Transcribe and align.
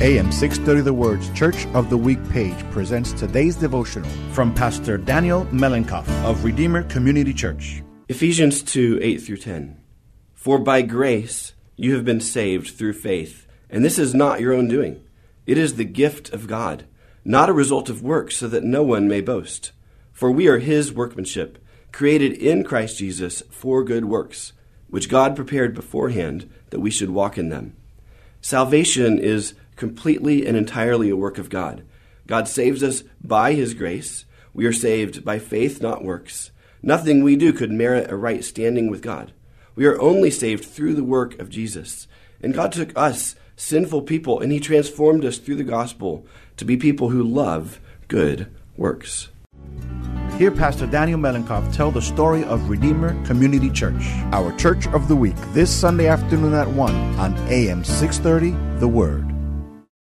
AM 0.00 0.30
630 0.30 0.82
The 0.82 0.94
Word's 0.94 1.28
Church 1.30 1.66
of 1.74 1.90
the 1.90 1.96
Week 1.96 2.20
page 2.30 2.56
presents 2.70 3.12
today's 3.12 3.56
devotional 3.56 4.08
from 4.32 4.54
Pastor 4.54 4.96
Daniel 4.96 5.44
Melenkoff 5.46 6.08
of 6.24 6.44
Redeemer 6.44 6.84
Community 6.84 7.34
Church. 7.34 7.82
Ephesians 8.08 8.62
2 8.62 9.00
8 9.02 9.16
through 9.16 9.38
10. 9.38 9.76
For 10.34 10.60
by 10.60 10.82
grace 10.82 11.52
you 11.74 11.96
have 11.96 12.04
been 12.04 12.20
saved 12.20 12.78
through 12.78 12.92
faith, 12.92 13.48
and 13.68 13.84
this 13.84 13.98
is 13.98 14.14
not 14.14 14.38
your 14.38 14.54
own 14.54 14.68
doing. 14.68 15.02
It 15.46 15.58
is 15.58 15.74
the 15.74 15.84
gift 15.84 16.32
of 16.32 16.46
God, 16.46 16.86
not 17.24 17.48
a 17.48 17.52
result 17.52 17.90
of 17.90 18.00
works, 18.00 18.36
so 18.36 18.46
that 18.46 18.62
no 18.62 18.84
one 18.84 19.08
may 19.08 19.20
boast. 19.20 19.72
For 20.12 20.30
we 20.30 20.46
are 20.46 20.58
his 20.58 20.92
workmanship, 20.92 21.58
created 21.90 22.34
in 22.34 22.62
Christ 22.62 22.98
Jesus 22.98 23.42
for 23.50 23.82
good 23.82 24.04
works, 24.04 24.52
which 24.86 25.08
God 25.08 25.34
prepared 25.34 25.74
beforehand 25.74 26.48
that 26.70 26.78
we 26.78 26.92
should 26.92 27.10
walk 27.10 27.36
in 27.36 27.48
them. 27.48 27.74
Salvation 28.40 29.18
is 29.18 29.54
completely 29.78 30.46
and 30.46 30.56
entirely 30.56 31.08
a 31.08 31.16
work 31.16 31.38
of 31.38 31.48
God. 31.48 31.84
God 32.26 32.46
saves 32.46 32.82
us 32.82 33.04
by 33.24 33.54
His 33.54 33.72
grace. 33.72 34.26
We 34.52 34.66
are 34.66 34.72
saved 34.72 35.24
by 35.24 35.38
faith, 35.38 35.80
not 35.80 36.04
works. 36.04 36.50
Nothing 36.82 37.22
we 37.22 37.36
do 37.36 37.52
could 37.52 37.70
merit 37.70 38.10
a 38.10 38.16
right 38.16 38.44
standing 38.44 38.90
with 38.90 39.00
God. 39.00 39.32
We 39.74 39.86
are 39.86 40.00
only 40.00 40.30
saved 40.30 40.64
through 40.64 40.94
the 40.94 41.04
work 41.04 41.38
of 41.38 41.48
Jesus. 41.48 42.06
And 42.42 42.52
God 42.52 42.72
took 42.72 42.96
us, 42.96 43.36
sinful 43.56 44.02
people, 44.02 44.40
and 44.40 44.52
He 44.52 44.60
transformed 44.60 45.24
us 45.24 45.38
through 45.38 45.56
the 45.56 45.64
gospel 45.64 46.26
to 46.56 46.64
be 46.64 46.76
people 46.76 47.08
who 47.10 47.22
love 47.22 47.80
good 48.08 48.52
works. 48.76 49.28
Hear 50.36 50.50
Pastor 50.50 50.86
Daniel 50.86 51.18
Melenkoff 51.18 51.74
tell 51.74 51.90
the 51.90 52.02
story 52.02 52.44
of 52.44 52.68
Redeemer 52.68 53.20
Community 53.24 53.70
Church, 53.70 54.02
our 54.32 54.56
church 54.56 54.86
of 54.88 55.08
the 55.08 55.16
week, 55.16 55.36
this 55.52 55.74
Sunday 55.74 56.06
afternoon 56.06 56.54
at 56.54 56.68
1 56.68 56.94
on 57.18 57.36
AM 57.48 57.82
630 57.82 58.78
The 58.78 58.86
Word. 58.86 59.37